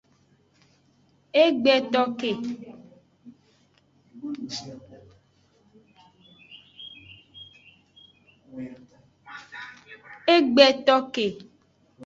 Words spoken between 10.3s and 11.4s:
E gbe to ke.